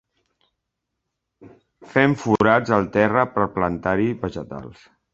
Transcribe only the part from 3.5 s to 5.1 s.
plantar-hi vegetals.